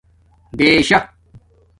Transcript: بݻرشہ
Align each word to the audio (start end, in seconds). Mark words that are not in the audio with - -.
بݻرشہ 0.57 0.99